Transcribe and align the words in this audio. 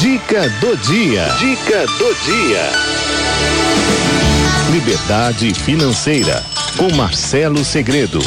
Dica 0.00 0.48
do 0.60 0.76
dia. 0.76 1.26
Dica 1.40 1.84
do 1.84 2.14
dia. 2.22 2.70
Liberdade 4.70 5.52
financeira 5.52 6.40
com 6.76 6.94
Marcelo 6.94 7.64
Segredo. 7.64 8.20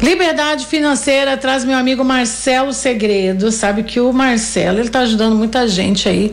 Liberdade 0.00 0.64
financeira 0.64 1.36
traz 1.36 1.62
meu 1.62 1.76
amigo 1.76 2.02
Marcelo 2.02 2.72
Segredo. 2.72 3.52
Sabe 3.52 3.82
que 3.82 4.00
o 4.00 4.14
Marcelo 4.14 4.78
ele 4.78 4.88
tá 4.88 5.00
ajudando 5.00 5.36
muita 5.36 5.68
gente 5.68 6.08
aí, 6.08 6.32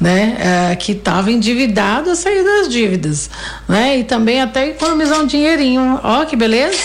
né? 0.00 0.70
É, 0.70 0.76
que 0.76 0.92
estava 0.92 1.32
endividado 1.32 2.10
a 2.10 2.14
sair 2.14 2.44
das 2.44 2.68
dívidas, 2.68 3.28
né? 3.68 3.98
E 3.98 4.04
também 4.04 4.40
até 4.40 4.68
economizar 4.68 5.20
um 5.20 5.26
dinheirinho. 5.26 5.98
Ó, 6.04 6.24
que 6.24 6.36
beleza! 6.36 6.78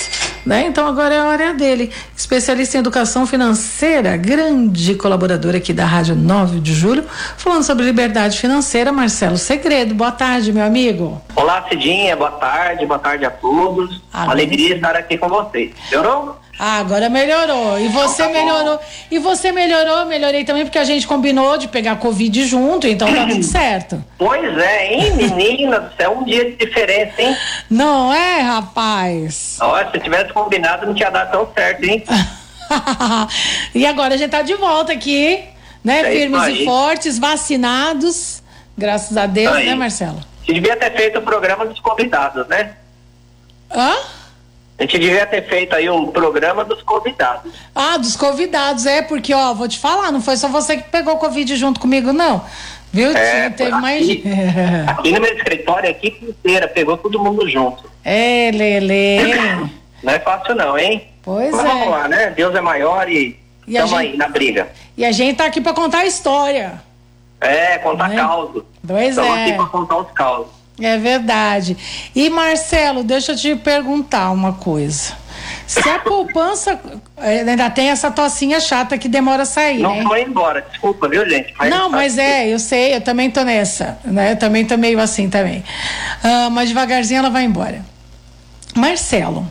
Né? 0.45 0.67
Então 0.67 0.87
agora 0.87 1.13
é 1.15 1.19
a 1.19 1.25
hora 1.25 1.53
dele. 1.53 1.91
Especialista 2.15 2.77
em 2.77 2.79
educação 2.81 3.25
financeira, 3.25 4.15
grande 4.15 4.93
colaborador 4.95 5.55
aqui 5.55 5.73
da 5.73 5.85
Rádio 5.85 6.15
9 6.15 6.59
de 6.59 6.73
Julho, 6.73 7.03
falando 7.37 7.63
sobre 7.63 7.83
liberdade 7.85 8.37
financeira, 8.37 8.91
Marcelo 8.91 9.37
Segredo. 9.37 9.95
Boa 9.95 10.11
tarde, 10.11 10.53
meu 10.53 10.63
amigo. 10.63 11.19
Olá, 11.35 11.65
Cidinha, 11.67 12.15
boa 12.15 12.31
tarde, 12.31 12.85
boa 12.85 12.99
tarde 12.99 13.25
a 13.25 13.31
todos. 13.31 14.01
Ah, 14.13 14.29
Alegria 14.29 14.75
estar 14.75 14.95
aqui 14.95 15.17
com 15.17 15.27
vocês. 15.27 15.71
Melhorou? 15.89 16.37
Ah, 16.57 16.77
agora 16.79 17.09
melhorou. 17.09 17.77
E 17.77 17.89
você 17.89 18.23
então 18.23 18.33
tá 18.33 18.39
melhorou. 18.39 18.79
E 19.11 19.19
você 19.19 19.51
melhorou, 19.51 20.05
melhorei 20.05 20.45
também, 20.45 20.63
porque 20.63 20.79
a 20.79 20.85
gente 20.85 21.05
combinou 21.05 21.57
de 21.57 21.67
pegar 21.67 21.97
Covid 21.97 22.45
junto, 22.45 22.87
então 22.87 23.13
tá 23.13 23.25
tudo 23.27 23.43
certo. 23.43 24.03
Pois 24.17 24.57
é, 24.57 24.93
hein, 24.93 25.13
menina 25.15 25.91
é 25.97 26.07
um 26.07 26.23
dia 26.23 26.45
de 26.45 26.55
diferença, 26.55 27.21
hein? 27.21 27.35
Não 27.69 28.13
é, 28.13 28.39
rapaz? 28.39 29.57
Olha, 29.59 29.91
se 29.91 29.99
tivesse 29.99 30.31
combinado, 30.31 30.85
não 30.85 30.93
tinha 30.93 31.09
dado 31.09 31.31
tão 31.31 31.53
certo, 31.53 31.83
hein? 31.83 32.03
e 33.75 33.85
agora 33.85 34.15
a 34.15 34.17
gente 34.17 34.31
tá 34.31 34.41
de 34.41 34.55
volta 34.55 34.93
aqui, 34.93 35.43
né? 35.83 35.99
É 36.01 36.19
Firmes 36.19 36.47
e 36.47 36.65
fortes, 36.65 37.19
vacinados. 37.19 38.41
Graças 38.77 39.15
a 39.17 39.25
Deus, 39.25 39.55
aí. 39.55 39.67
né, 39.67 39.75
Marcelo? 39.75 40.21
Você 40.45 40.53
devia 40.53 40.75
ter 40.77 40.95
feito 40.95 41.19
o 41.19 41.21
programa 41.21 41.65
dos 41.65 41.79
convidados, 41.79 42.47
né? 42.47 42.73
Hã? 43.71 43.93
A 44.77 44.83
gente 44.83 44.99
devia 44.99 45.25
ter 45.25 45.47
feito 45.47 45.73
aí 45.73 45.89
um 45.89 46.07
programa 46.07 46.65
dos 46.65 46.81
convidados. 46.81 47.53
Ah, 47.73 47.97
dos 47.97 48.15
convidados, 48.17 48.85
é, 48.85 49.01
porque, 49.01 49.33
ó, 49.33 49.53
vou 49.53 49.69
te 49.69 49.79
falar, 49.79 50.11
não 50.11 50.21
foi 50.21 50.35
só 50.35 50.49
você 50.49 50.75
que 50.75 50.89
pegou 50.89 51.17
Covid 51.17 51.55
junto 51.55 51.79
comigo, 51.79 52.11
não. 52.11 52.43
Viu? 52.91 53.11
É, 53.11 53.49
teve 53.49 53.71
aqui, 53.71 53.81
mais. 53.81 54.07
aqui 54.87 55.11
no 55.11 55.21
meu 55.21 55.33
escritório, 55.33 55.87
a 55.87 55.91
equipe 55.91 56.25
inteira 56.25 56.67
pegou 56.67 56.97
todo 56.97 57.23
mundo 57.23 57.47
junto. 57.49 57.89
É, 58.03 58.51
Lele. 58.53 59.71
Não 60.03 60.13
é 60.13 60.19
fácil, 60.19 60.55
não, 60.55 60.77
hein? 60.77 61.07
Pois 61.21 61.51
Mas 61.51 61.65
é. 61.65 61.67
Vamos 61.67 61.89
lá, 61.89 62.07
né? 62.07 62.29
Deus 62.29 62.53
é 62.53 62.61
maior 62.61 63.09
e 63.09 63.39
estamos 63.67 63.91
gente... 63.91 63.99
aí 63.99 64.17
na 64.17 64.27
briga. 64.27 64.69
E 64.95 65.03
a 65.03 65.11
gente 65.11 65.37
tá 65.37 65.45
aqui 65.45 65.59
para 65.59 65.73
contar 65.73 65.99
a 65.99 66.05
história. 66.05 66.81
É, 67.41 67.77
contar 67.79 68.13
é? 68.13 68.15
causos. 68.15 68.63
Pois 68.85 69.09
estamos 69.09 69.37
é. 69.37 69.43
aqui 69.43 69.53
para 69.53 69.65
contar 69.65 69.97
os 69.97 70.11
causos. 70.11 70.54
É 70.79 70.97
verdade. 70.97 71.77
E 72.13 72.29
Marcelo, 72.29 73.03
deixa 73.03 73.31
eu 73.31 73.35
te 73.35 73.55
perguntar 73.55 74.31
uma 74.31 74.53
coisa. 74.53 75.13
Se 75.65 75.87
a 75.89 75.99
poupança 76.03 76.79
eh, 77.17 77.41
ainda 77.47 77.69
tem 77.69 77.89
essa 77.89 78.11
tocinha 78.11 78.59
chata 78.59 78.97
que 78.97 79.07
demora 79.07 79.43
a 79.43 79.45
sair, 79.45 79.79
não 79.79 79.95
né? 79.95 80.03
foi 80.03 80.23
embora, 80.23 80.61
desculpa, 80.61 81.07
viu, 81.07 81.27
gente? 81.29 81.53
Mas 81.57 81.69
não, 81.69 81.89
mas 81.89 82.17
é, 82.17 82.53
eu 82.53 82.59
sei, 82.59 82.95
eu 82.95 83.01
também 83.01 83.31
tô 83.31 83.43
nessa, 83.43 83.97
né? 84.03 84.33
Eu 84.33 84.37
também 84.37 84.65
tô 84.65 84.77
meio 84.77 84.99
assim 84.99 85.29
também. 85.29 85.63
Uh, 86.23 86.51
mas 86.51 86.69
devagarzinho 86.69 87.19
ela 87.19 87.29
vai 87.29 87.43
embora. 87.43 87.83
Marcelo, 88.75 89.47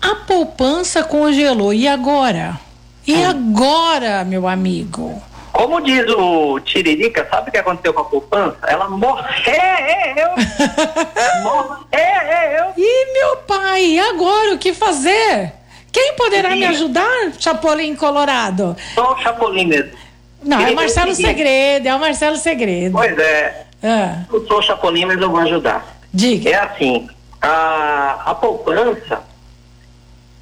a 0.00 0.14
poupança 0.14 1.02
congelou, 1.02 1.72
e 1.72 1.88
agora? 1.88 2.60
E 3.06 3.24
agora, 3.24 4.22
meu 4.24 4.46
amigo? 4.46 5.22
Como 5.58 5.80
diz 5.80 6.06
o 6.16 6.60
Tiririca, 6.60 7.26
sabe 7.28 7.48
o 7.48 7.52
que 7.52 7.58
aconteceu 7.58 7.92
com 7.92 8.02
a 8.02 8.04
poupança? 8.04 8.58
Ela 8.62 8.88
morreu! 8.88 9.24
morreu! 11.42 12.72
Ih, 12.76 13.12
meu 13.12 13.38
pai, 13.38 13.84
e 13.84 13.98
agora 13.98 14.54
o 14.54 14.58
que 14.58 14.72
fazer? 14.72 15.52
Quem 15.90 16.14
poderá 16.14 16.50
Sim. 16.50 16.60
me 16.60 16.66
ajudar, 16.66 17.32
Chapolin 17.40 17.96
Colorado? 17.96 18.76
Só 18.94 19.14
o 19.14 19.18
Chapolin 19.18 19.66
mesmo. 19.66 19.90
Não, 20.44 20.60
é 20.60 20.70
o 20.70 20.76
Marcelo 20.76 21.12
Segredo, 21.12 21.88
é 21.88 21.96
o 21.96 21.98
Marcelo 21.98 22.36
Segredo. 22.36 22.92
Pois 22.92 23.18
é. 23.18 23.66
Ah. 23.82 24.22
Eu 24.32 24.46
sou 24.46 24.60
o 24.60 24.62
Chapolin, 24.62 25.06
mas 25.06 25.20
eu 25.20 25.28
vou 25.28 25.40
ajudar. 25.40 25.84
Diga. 26.14 26.50
É 26.50 26.54
assim, 26.54 27.10
a, 27.42 28.22
a 28.26 28.34
poupança, 28.36 29.24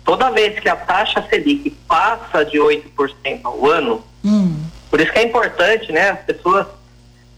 toda 0.05 0.31
vez 0.31 0.61
que 0.61 0.69
a 0.69 0.77
taxa 0.77 1.25
Selic 1.31 1.71
passa 1.89 2.45
de 2.45 2.59
8% 2.59 3.41
ao 3.45 3.65
ano, 3.65 4.05
hum 4.23 4.67
por 4.91 5.01
isso 5.01 5.13
que 5.13 5.19
é 5.19 5.25
importante, 5.25 5.93
né? 5.93 6.11
As 6.11 6.21
pessoas 6.21 6.67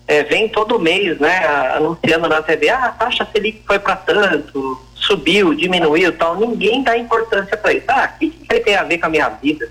é, 0.07 0.23
vêm 0.23 0.49
todo 0.49 0.79
mês, 0.79 1.19
né? 1.19 1.47
Anunciando 1.75 2.29
na 2.29 2.43
TV, 2.43 2.69
ah, 2.71 2.87
a 2.87 2.93
taxa 2.93 3.27
Selic 3.33 3.63
foi 3.67 3.79
para 3.79 3.97
tanto, 3.97 4.81
subiu, 4.95 5.55
diminuiu 5.55 6.17
tal. 6.17 6.37
Ninguém 6.37 6.83
dá 6.83 6.97
importância 6.97 7.57
para 7.57 7.73
isso. 7.73 7.87
Ah, 7.89 8.11
o 8.15 8.19
que, 8.19 8.31
que 8.31 8.61
tem 8.61 8.77
a 8.77 8.85
ver 8.85 8.99
com 8.99 9.07
a 9.07 9.11
minha 9.11 9.29
vida? 9.29 9.71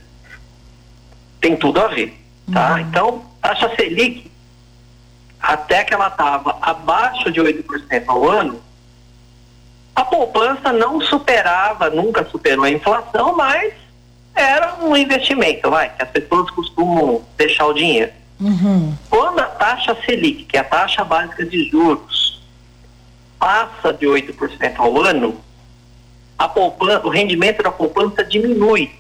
Tem 1.41 1.55
tudo 1.55 1.79
a 1.79 1.87
ver, 1.87 2.19
tá? 2.51 2.73
Uhum. 2.73 2.79
Então, 2.79 3.25
taxa 3.41 3.75
Selic, 3.75 4.31
até 5.39 5.83
que 5.83 5.93
ela 5.93 6.07
estava 6.07 6.57
abaixo 6.61 7.31
de 7.31 7.39
8% 7.39 8.03
ao 8.07 8.29
ano, 8.29 8.61
a 9.95 10.05
poupança 10.05 10.71
não 10.71 11.01
superava, 11.01 11.89
nunca 11.89 12.23
superou 12.25 12.65
a 12.65 12.69
inflação, 12.69 13.35
mas 13.35 13.73
era 14.37 14.75
um 14.83 14.95
investimento, 14.95 15.69
vai, 15.69 15.89
que 15.89 16.03
as 16.03 16.09
pessoas 16.09 16.49
costumam 16.51 17.23
deixar 17.35 17.65
o 17.65 17.73
dinheiro. 17.73 18.11
Uhum. 18.39 18.95
Quando 19.09 19.39
a 19.39 19.45
taxa 19.45 19.97
Selic, 20.05 20.45
que 20.45 20.57
é 20.57 20.59
a 20.59 20.63
taxa 20.63 21.03
básica 21.03 21.43
de 21.43 21.69
juros, 21.69 22.39
passa 23.39 23.91
de 23.91 24.05
8% 24.05 24.75
ao 24.77 25.01
ano, 25.01 25.35
a 26.37 26.47
poupança, 26.47 27.05
o 27.05 27.09
rendimento 27.09 27.63
da 27.63 27.71
poupança 27.71 28.23
diminui 28.23 28.91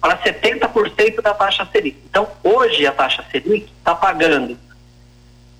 para 0.00 0.18
70% 0.18 1.20
da 1.20 1.34
taxa 1.34 1.68
Selic. 1.72 1.98
Então, 2.08 2.28
hoje 2.44 2.86
a 2.86 2.92
taxa 2.92 3.24
Selic 3.32 3.72
está 3.78 3.94
pagando 3.94 4.56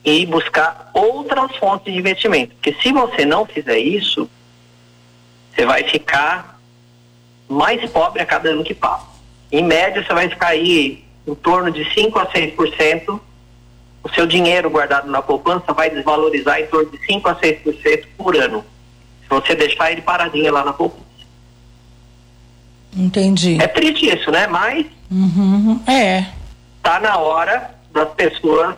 e 0.04 0.26
buscar 0.26 0.90
outras 0.94 1.56
fontes 1.56 1.94
de 1.94 2.00
investimento. 2.00 2.54
Porque 2.56 2.76
se 2.82 2.92
você 2.92 3.26
não 3.26 3.46
fizer 3.46 3.78
isso, 3.78 4.30
você 5.54 5.66
vai 5.66 5.84
ficar 5.84 6.57
mais 7.48 7.90
pobre 7.90 8.22
a 8.22 8.26
cada 8.26 8.50
ano 8.50 8.64
que 8.64 8.74
passa. 8.74 9.06
Em 9.52 9.64
média, 9.64 10.04
você 10.04 10.14
vai 10.14 10.30
ficar 10.30 10.48
aí 10.48 11.04
em 11.26 11.36
torno 11.36 11.72
de 11.72 11.84
5 11.94 12.20
a 12.20 12.28
6%. 12.28 13.20
O 14.04 14.10
seu 14.10 14.26
dinheiro 14.26 14.70
guardado 14.70 15.10
na 15.10 15.22
poupança 15.22 15.74
vai 15.74 15.90
desvalorizar 15.90 16.62
em 16.62 16.68
torno 16.68 16.90
de 16.92 17.06
5 17.06 17.30
a 17.30 17.36
6% 17.36 18.06
por 18.18 18.36
ano. 18.36 18.64
Se 19.24 19.30
você 19.30 19.56
deixar 19.56 19.92
ele 19.92 20.02
paradinho 20.02 20.52
lá 20.52 20.64
na 20.64 20.74
poupança. 20.74 21.06
Entendi. 22.96 23.58
É 23.62 23.68
triste 23.68 24.08
isso, 24.08 24.32
né? 24.32 24.48
Mas. 24.48 24.86
Uhum, 25.12 25.82
é. 25.88 26.26
Tá 26.82 27.00
na 27.00 27.18
hora 27.18 27.76
das 27.92 28.10
pessoas 28.14 28.76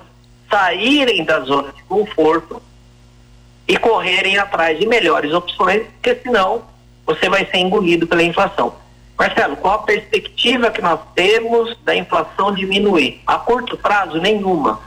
saírem 0.50 1.24
da 1.24 1.42
zona 1.42 1.72
de 1.72 1.84
conforto 1.84 2.62
e 3.68 3.78
correrem 3.78 4.38
atrás 4.38 4.80
de 4.80 4.88
melhores 4.88 5.32
opções, 5.32 5.84
porque 5.94 6.16
senão 6.24 6.64
você 7.10 7.28
vai 7.28 7.44
ser 7.48 7.58
engolido 7.58 8.06
pela 8.06 8.22
inflação. 8.22 8.76
Marcelo, 9.18 9.58
qual 9.58 9.76
a 9.76 9.80
perspectiva 9.80 10.70
que 10.70 10.80
nós 10.80 11.00
temos 11.16 11.76
da 11.84 11.96
inflação 11.96 12.54
diminuir? 12.54 13.20
A 13.26 13.36
curto 13.36 13.76
prazo, 13.76 14.20
nenhuma. 14.20 14.80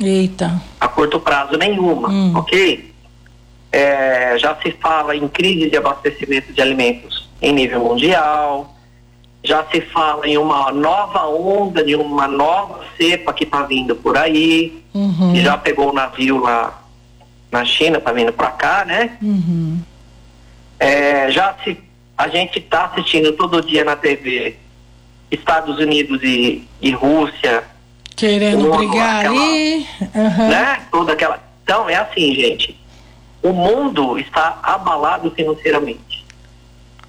Eita. 0.00 0.60
A 0.80 0.88
curto 0.88 1.20
prazo, 1.20 1.58
nenhuma, 1.58 2.08
hum. 2.08 2.32
ok? 2.34 2.94
É, 3.70 4.38
já 4.38 4.56
se 4.56 4.72
fala 4.72 5.14
em 5.14 5.28
crise 5.28 5.68
de 5.68 5.76
abastecimento 5.76 6.50
de 6.50 6.62
alimentos 6.62 7.28
em 7.42 7.52
nível 7.52 7.80
mundial, 7.80 8.74
já 9.44 9.62
se 9.66 9.82
fala 9.82 10.26
em 10.26 10.38
uma 10.38 10.72
nova 10.72 11.26
onda 11.26 11.84
de 11.84 11.94
uma 11.94 12.26
nova 12.26 12.84
cepa 12.96 13.34
que 13.34 13.44
está 13.44 13.62
vindo 13.64 13.94
por 13.94 14.16
aí, 14.16 14.82
uhum. 14.94 15.34
que 15.34 15.42
já 15.42 15.58
pegou 15.58 15.90
o 15.90 15.94
navio 15.94 16.38
lá 16.38 16.82
na 17.52 17.64
China, 17.66 17.98
está 17.98 18.12
vindo 18.12 18.32
para 18.32 18.50
cá, 18.50 18.84
né? 18.86 19.16
Uhum. 19.20 19.78
É, 20.78 21.30
já 21.30 21.54
se 21.64 21.78
a 22.16 22.28
gente 22.28 22.58
está 22.58 22.86
assistindo 22.86 23.32
todo 23.32 23.62
dia 23.62 23.84
na 23.84 23.96
TV 23.96 24.56
Estados 25.30 25.78
Unidos 25.78 26.22
e, 26.22 26.66
e 26.80 26.90
Rússia 26.90 27.64
querendo 28.16 28.74
brigar 28.74 29.20
aquela, 29.20 29.42
ali, 29.42 29.86
uhum. 30.14 30.48
né? 30.48 30.82
Toda 30.90 31.12
aquela. 31.12 31.38
Então 31.62 31.88
é 31.88 31.96
assim, 31.96 32.34
gente. 32.34 32.80
O 33.42 33.52
mundo 33.52 34.18
está 34.18 34.58
abalado 34.62 35.30
financeiramente, 35.30 36.24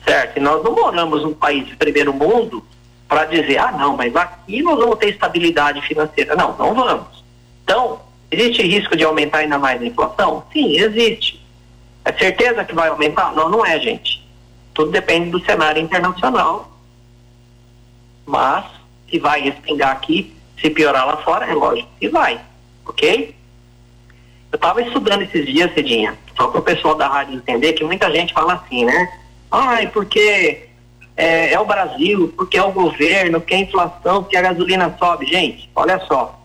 certo? 0.05 0.37
E 0.37 0.39
nós 0.39 0.63
não 0.63 0.73
moramos 0.73 1.23
num 1.23 1.33
país 1.33 1.65
de 1.65 1.75
primeiro 1.75 2.13
mundo 2.13 2.63
para 3.07 3.25
dizer, 3.25 3.57
ah, 3.57 3.71
não, 3.71 3.95
mas 3.95 4.15
aqui 4.15 4.61
nós 4.61 4.77
vamos 4.77 4.99
ter 4.99 5.09
estabilidade 5.09 5.81
financeira. 5.81 6.35
Não, 6.35 6.55
não 6.57 6.75
vamos. 6.75 7.23
Então, 7.63 8.01
existe 8.29 8.61
risco 8.61 8.95
de 8.95 9.05
aumentar 9.05 9.39
ainda 9.39 9.57
mais 9.57 9.81
a 9.81 9.85
inflação? 9.85 10.43
Sim, 10.51 10.77
existe. 10.77 11.36
É 12.07 12.13
certeza 12.13 12.63
que 12.63 12.73
vai 12.73 12.87
aumentar? 12.87 13.33
Não, 13.33 13.49
não 13.49 13.65
é, 13.65 13.77
gente. 13.81 14.25
Tudo 14.73 14.91
depende 14.91 15.29
do 15.29 15.43
cenário 15.43 15.81
internacional. 15.81 16.71
Mas, 18.25 18.63
se 19.09 19.19
vai 19.19 19.41
respingar 19.41 19.91
aqui, 19.91 20.33
se 20.57 20.69
piorar 20.69 21.05
lá 21.05 21.17
fora, 21.17 21.45
é 21.45 21.53
lógico 21.53 21.89
que 21.99 22.07
vai. 22.07 22.39
Ok? 22.85 23.35
Eu 24.53 24.55
estava 24.55 24.81
estudando 24.81 25.23
esses 25.23 25.45
dias, 25.45 25.73
Cedinha, 25.73 26.17
só 26.37 26.47
para 26.47 26.61
o 26.61 26.63
pessoal 26.63 26.95
da 26.95 27.09
rádio 27.09 27.35
entender 27.35 27.73
que 27.73 27.83
muita 27.83 28.09
gente 28.09 28.33
fala 28.33 28.53
assim, 28.53 28.85
né? 28.85 29.19
Ai, 29.51 29.87
porque 29.87 30.69
é, 31.17 31.51
é, 31.51 31.59
o 31.59 31.65
Brasil, 31.65 32.33
porque 32.37 32.57
é 32.57 32.63
o 32.63 32.71
governo, 32.71 33.41
porque 33.41 33.53
é 33.53 33.57
a 33.57 33.61
inflação, 33.61 34.23
porque 34.23 34.37
a 34.37 34.41
gasolina 34.41 34.95
sobe. 34.97 35.25
Gente, 35.25 35.69
olha 35.75 35.99
só. 36.07 36.39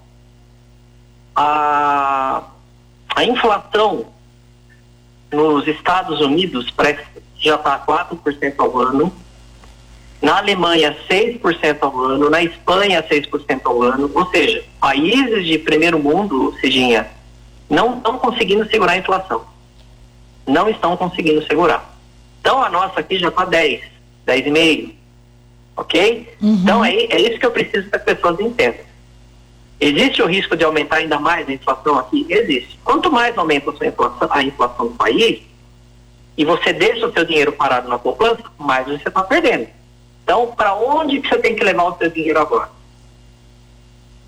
A, 1.36 2.42
a 3.14 3.24
inflação 3.24 4.06
nos 5.32 5.66
Estados 5.66 6.20
Unidos 6.20 6.70
parece 6.70 7.02
que 7.36 7.48
já 7.48 7.56
está 7.56 7.78
4% 7.78 8.54
ao 8.58 8.78
ano. 8.78 9.12
Na 10.20 10.38
Alemanha, 10.38 10.96
6% 11.10 11.78
ao 11.80 11.98
ano. 12.00 12.30
Na 12.30 12.42
Espanha, 12.42 13.02
6% 13.02 13.60
ao 13.64 13.82
ano. 13.82 14.10
Ou 14.14 14.26
seja, 14.26 14.62
países 14.80 15.46
de 15.46 15.58
primeiro 15.58 15.98
mundo, 15.98 16.54
Cidinha, 16.60 17.10
não 17.68 17.96
estão 17.96 18.18
conseguindo 18.18 18.68
segurar 18.68 18.92
a 18.92 18.98
inflação. 18.98 19.44
Não 20.46 20.68
estão 20.68 20.96
conseguindo 20.96 21.44
segurar. 21.46 21.92
Então 22.40 22.62
a 22.62 22.68
nossa 22.68 23.00
aqui 23.00 23.18
já 23.18 23.28
está 23.28 23.44
10, 23.44 23.80
10,5. 24.26 24.92
Ok? 25.76 26.34
Uhum. 26.40 26.54
Então 26.62 26.84
é, 26.84 26.92
é 26.92 27.20
isso 27.20 27.38
que 27.38 27.46
eu 27.46 27.50
preciso 27.50 27.88
que 27.88 27.96
as 27.96 28.02
pessoas 28.02 28.38
entendam. 28.40 28.91
Existe 29.82 30.22
o 30.22 30.26
risco 30.26 30.56
de 30.56 30.62
aumentar 30.62 30.98
ainda 30.98 31.18
mais 31.18 31.48
a 31.48 31.52
inflação 31.52 31.98
aqui? 31.98 32.24
Existe. 32.28 32.78
Quanto 32.84 33.10
mais 33.10 33.36
aumenta 33.36 33.68
a, 33.68 33.86
inflação, 33.88 34.28
a 34.30 34.40
inflação 34.44 34.86
do 34.86 34.94
país, 34.94 35.42
e 36.36 36.44
você 36.44 36.72
deixa 36.72 37.04
o 37.04 37.12
seu 37.12 37.24
dinheiro 37.24 37.50
parado 37.50 37.88
na 37.88 37.98
poupança, 37.98 38.44
mais 38.56 38.86
você 38.86 39.08
está 39.08 39.24
perdendo. 39.24 39.66
Então, 40.22 40.46
para 40.56 40.72
onde 40.76 41.20
que 41.20 41.28
você 41.28 41.36
tem 41.38 41.56
que 41.56 41.64
levar 41.64 41.82
o 41.82 41.98
seu 41.98 42.08
dinheiro 42.08 42.38
agora? 42.38 42.70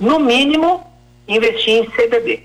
No 0.01 0.19
mínimo, 0.19 0.85
investir 1.29 1.85
em 1.85 1.91
CDB, 1.93 2.43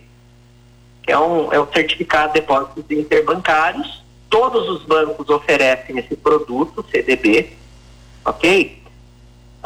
que 1.01 1.11
é 1.11 1.17
um, 1.17 1.51
é 1.51 1.59
um 1.59 1.65
certificado 1.73 2.31
de 2.33 2.41
depósitos 2.41 2.85
interbancários. 2.91 4.03
Todos 4.29 4.69
os 4.69 4.83
bancos 4.83 5.27
oferecem 5.29 5.97
esse 5.97 6.15
produto, 6.15 6.85
CDB, 6.91 7.53
ok? 8.23 8.78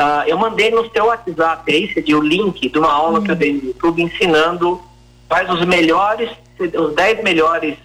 Uh, 0.04 0.28
eu 0.28 0.38
mandei 0.38 0.70
no 0.70 0.90
seu 0.92 1.06
WhatsApp 1.06 1.72
aí, 1.72 1.94
você 1.94 2.14
o 2.14 2.22
link 2.22 2.68
de 2.68 2.78
uma 2.78 2.92
aula 2.92 3.22
que 3.22 3.32
eu 3.32 3.36
dei 3.36 3.54
no 3.54 3.68
YouTube 3.68 4.04
ensinando 4.04 4.82
quais 5.30 5.50
os 5.50 5.64
melhores, 5.66 6.30
os 6.60 6.94
10 6.94 7.24
melhores 7.24 7.78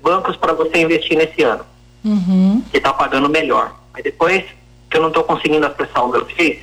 bancos 0.00 0.36
para 0.36 0.52
você 0.52 0.82
investir 0.82 1.18
nesse 1.18 1.42
ano. 1.42 1.64
Uhum. 2.04 2.62
Que 2.70 2.76
está 2.76 2.92
pagando 2.92 3.28
melhor. 3.28 3.74
Aí 3.92 4.04
depois 4.04 4.44
que 4.88 4.96
eu 4.96 5.02
não 5.02 5.08
estou 5.08 5.24
conseguindo 5.24 5.66
acessar 5.66 6.04
o 6.04 6.10
meu 6.10 6.24
Face, 6.26 6.60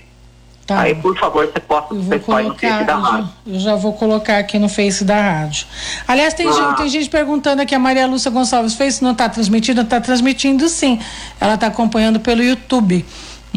tá. 0.65 0.79
aí 0.79 0.95
por 0.95 1.17
favor 1.17 1.45
você 1.45 1.59
possa 1.59 1.93
acessar 1.93 2.43
no 2.43 2.55
Face 2.55 2.83
da 2.85 2.95
rádio. 2.95 3.29
Eu 3.45 3.59
já 3.59 3.75
vou 3.75 3.93
colocar 3.93 4.37
aqui 4.37 4.57
no 4.57 4.69
Face 4.69 5.03
da 5.03 5.19
rádio. 5.19 5.67
Aliás, 6.07 6.33
tem, 6.33 6.47
ah. 6.47 6.51
gente, 6.53 6.77
tem 6.77 6.89
gente 6.89 7.09
perguntando 7.09 7.61
aqui, 7.61 7.75
a 7.75 7.79
Maria 7.79 8.07
Lúcia 8.07 8.31
Gonçalves, 8.31 8.75
Face 8.75 9.03
não 9.03 9.11
está 9.11 9.27
transmitindo? 9.27 9.81
Está 9.81 9.99
transmitindo 9.99 10.69
sim. 10.69 11.01
Ela 11.41 11.55
está 11.55 11.67
acompanhando 11.67 12.21
pelo 12.21 12.41
YouTube 12.41 13.05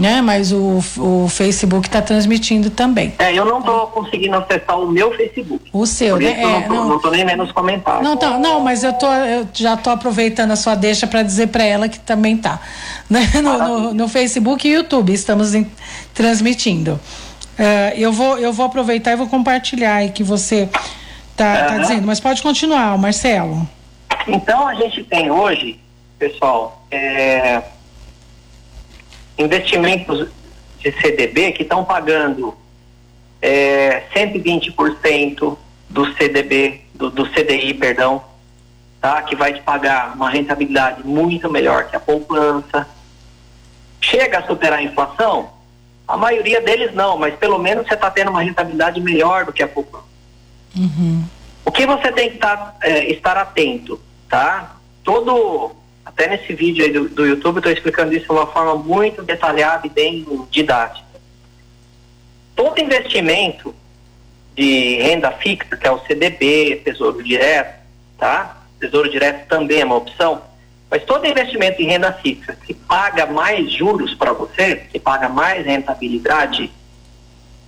né? 0.00 0.22
Mas 0.22 0.52
o, 0.52 0.82
o 0.98 1.28
Facebook 1.28 1.86
está 1.86 2.00
transmitindo 2.00 2.70
também. 2.70 3.12
É, 3.18 3.32
eu 3.32 3.44
não 3.44 3.58
estou 3.58 3.86
conseguindo 3.88 4.36
acessar 4.36 4.80
o 4.80 4.88
meu 4.88 5.14
Facebook. 5.14 5.62
O 5.72 5.86
seu, 5.86 6.16
né? 6.16 6.42
É, 6.42 6.68
não 6.68 6.96
estou 6.96 7.10
nem 7.10 7.24
lendo 7.24 7.42
os 7.42 7.52
comentários. 7.52 8.02
Não, 8.02 8.16
tá, 8.16 8.38
não, 8.38 8.60
mas 8.60 8.82
eu, 8.82 8.92
tô, 8.92 9.12
eu 9.12 9.46
já 9.52 9.74
estou 9.74 9.92
aproveitando 9.92 10.50
a 10.50 10.56
sua 10.56 10.74
deixa 10.74 11.06
para 11.06 11.22
dizer 11.22 11.48
para 11.48 11.64
ela 11.64 11.88
que 11.88 11.98
também 11.98 12.36
tá. 12.36 12.60
Né? 13.10 13.28
No, 13.42 13.58
no, 13.58 13.94
no, 13.94 14.08
Facebook 14.08 14.68
e 14.68 14.72
YouTube 14.72 15.12
estamos 15.12 15.52
em, 15.52 15.66
transmitindo. 16.14 16.92
Uh, 17.58 17.92
eu, 17.96 18.12
vou, 18.12 18.38
eu 18.38 18.52
vou 18.52 18.66
aproveitar 18.66 19.10
e 19.10 19.16
vou 19.16 19.26
compartilhar 19.26 19.96
aí 19.96 20.10
que 20.10 20.22
você 20.22 20.68
está 21.32 21.64
tá 21.66 21.78
dizendo, 21.78 22.06
mas 22.06 22.20
pode 22.20 22.40
continuar, 22.40 22.96
Marcelo. 22.96 23.68
Então 24.28 24.68
a 24.68 24.74
gente 24.74 25.02
tem 25.02 25.28
hoje, 25.28 25.80
pessoal, 26.18 26.84
é, 26.88 27.62
investimentos 29.40 30.28
de 30.78 30.92
CDB 30.92 31.52
que 31.52 31.62
estão 31.62 31.84
pagando 31.84 32.56
é, 33.40 34.02
120% 34.14 35.56
do 35.88 36.14
CDB, 36.14 36.82
do, 36.94 37.10
do, 37.10 37.26
CDI, 37.30 37.74
perdão, 37.74 38.22
tá? 39.00 39.22
que 39.22 39.34
vai 39.34 39.52
te 39.52 39.62
pagar 39.62 40.14
uma 40.14 40.30
rentabilidade 40.30 41.04
muito 41.04 41.50
melhor 41.50 41.88
que 41.88 41.96
a 41.96 42.00
poupança. 42.00 42.86
Chega 44.00 44.38
a 44.38 44.46
superar 44.46 44.78
a 44.78 44.82
inflação? 44.82 45.50
A 46.06 46.16
maioria 46.16 46.60
deles 46.60 46.94
não, 46.94 47.16
mas 47.16 47.34
pelo 47.36 47.58
menos 47.58 47.86
você 47.86 47.94
está 47.94 48.10
tendo 48.10 48.30
uma 48.30 48.42
rentabilidade 48.42 49.00
melhor 49.00 49.44
do 49.44 49.52
que 49.52 49.62
a 49.62 49.68
poupança. 49.68 50.04
Uhum. 50.76 51.24
O 51.64 51.70
que 51.70 51.86
você 51.86 52.10
tem 52.12 52.30
que 52.30 52.38
tá, 52.38 52.74
é, 52.82 53.10
estar 53.10 53.36
atento, 53.36 54.00
tá? 54.28 54.76
Todo 55.04 55.72
até 56.04 56.28
nesse 56.28 56.52
vídeo 56.54 56.84
aí 56.84 56.92
do, 56.92 57.08
do 57.08 57.26
YouTube, 57.26 57.56
eu 57.56 57.60
estou 57.60 57.72
explicando 57.72 58.14
isso 58.14 58.26
de 58.26 58.32
uma 58.32 58.46
forma 58.46 58.74
muito 58.74 59.22
detalhada 59.22 59.86
e 59.86 59.90
bem 59.90 60.26
didática. 60.50 61.06
Todo 62.56 62.80
investimento 62.80 63.74
de 64.54 64.96
renda 64.96 65.30
fixa, 65.32 65.76
que 65.76 65.86
é 65.86 65.90
o 65.90 66.00
CDB, 66.00 66.82
Tesouro 66.84 67.22
Direto, 67.22 67.80
tá? 68.18 68.64
Tesouro 68.78 69.10
Direto 69.10 69.46
também 69.48 69.80
é 69.80 69.84
uma 69.84 69.96
opção, 69.96 70.42
mas 70.90 71.04
todo 71.04 71.26
investimento 71.26 71.80
em 71.80 71.86
renda 71.86 72.12
fixa 72.12 72.56
que 72.66 72.74
paga 72.74 73.26
mais 73.26 73.72
juros 73.72 74.14
para 74.14 74.32
você, 74.32 74.76
que 74.90 74.98
paga 74.98 75.28
mais 75.28 75.64
rentabilidade, 75.64 76.70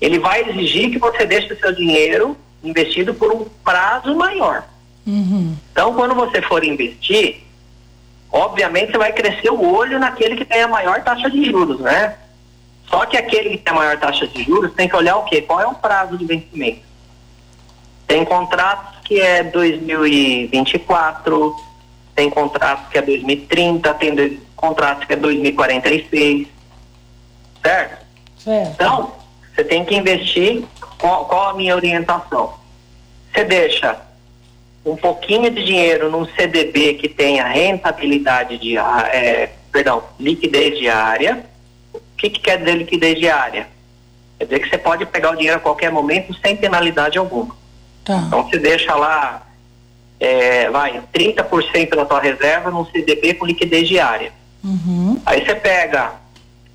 ele 0.01 0.19
vai 0.19 0.49
exigir 0.51 0.91
que 0.91 0.99
você 0.99 1.25
deixe 1.25 1.53
o 1.53 1.59
seu 1.59 1.73
dinheiro 1.73 2.37
investido 2.65 3.15
por 3.15 3.33
um 3.33 3.45
prazo 3.65 4.15
maior. 4.17 4.65
Uhum. 5.07 5.57
Então, 5.71 5.95
quando 5.95 6.15
você 6.15 6.43
for 6.43 6.65
investir, 6.65 7.43
obviamente 8.33 8.97
vai 8.97 9.13
crescer 9.13 9.51
o 9.51 9.75
olho 9.75 10.01
naquele 10.01 10.37
que 10.37 10.45
tem 10.45 10.63
a 10.63 10.69
maior 10.69 11.03
taxa 11.03 11.29
de 11.31 11.45
juros, 11.45 11.81
né? 11.81 12.17
Só 12.89 13.05
que 13.07 13.17
aquele 13.17 13.51
que 13.51 13.59
tem 13.59 13.73
a 13.73 13.77
maior 13.77 13.97
taxa 13.99 14.27
de 14.27 14.43
juros 14.43 14.75
tem 14.75 14.89
que 14.89 14.97
olhar 14.97 15.19
o 15.19 15.25
quê? 15.25 15.43
Qual 15.43 15.61
é 15.61 15.67
o 15.67 15.75
prazo 15.75 16.17
de 16.17 16.25
vencimento? 16.25 16.81
Tem 18.07 18.25
contratos 18.25 19.01
que 19.05 19.21
é 19.21 19.43
2024, 19.45 21.57
tem 22.15 22.31
contratos 22.31 22.89
que 22.91 22.99
é 22.99 23.03
2030, 23.03 23.95
tem 23.95 24.41
contratos 24.57 25.05
que 25.05 25.13
é 25.13 25.17
2046, 25.17 26.49
certo? 27.63 28.07
certo. 28.39 28.73
Então, 28.75 29.13
você 29.55 29.65
tem 29.65 29.85
que 29.85 29.95
investir. 29.95 30.65
Qual, 30.99 31.27
qual 31.27 31.51
a 31.51 31.55
minha 31.55 31.75
orientação? 31.75 32.55
Você 33.33 33.45
deixa 33.45 33.99
um 34.85 34.97
pouquinho 34.97 35.51
de 35.51 35.65
dinheiro 35.65 36.11
num 36.11 36.27
CDB 36.27 36.95
que 36.95 37.09
tenha 37.09 37.47
rentabilidade 37.47 38.59
de 38.59 38.77
é, 38.77 39.53
perdão, 39.71 40.03
liquidez 40.19 40.79
diária. 40.79 41.45
O 41.95 42.01
que, 42.17 42.31
que 42.31 42.41
quer 42.41 42.59
dizer 42.59 42.77
liquidez 42.77 43.19
diária? 43.19 43.69
Quer 44.39 44.45
dizer 44.45 44.59
que 44.61 44.69
você 44.69 44.79
pode 44.79 45.07
pegar 45.07 45.31
o 45.31 45.37
dinheiro 45.37 45.57
a 45.59 45.61
qualquer 45.61 45.91
momento 45.91 46.35
sem 46.35 46.57
penalidade 46.57 47.19
alguma. 47.19 47.57
Tá. 48.05 48.25
Então 48.27 48.43
você 48.43 48.59
deixa 48.59 48.95
lá, 48.95 49.47
é, 50.19 50.69
vai, 50.71 51.01
30% 51.15 51.95
da 51.95 52.05
tua 52.05 52.21
reserva 52.21 52.71
num 52.71 52.85
CDB 52.87 53.35
com 53.35 53.47
liquidez 53.47 53.89
diária. 53.89 54.33
Uhum. 54.65 55.21
Aí 55.25 55.45
você 55.45 55.55
pega 55.55 56.15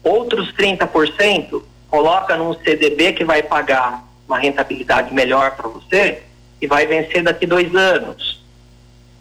outros 0.03 0.53
30% 0.53 1.61
coloca 1.89 2.35
num 2.35 2.53
CDB 2.53 3.13
que 3.13 3.23
vai 3.23 3.41
pagar 3.41 4.05
uma 4.27 4.37
rentabilidade 4.37 5.13
melhor 5.13 5.51
para 5.51 5.67
você 5.69 6.23
e 6.61 6.67
vai 6.67 6.85
vencer 6.87 7.23
daqui 7.23 7.45
dois 7.45 7.73
anos. 7.75 8.43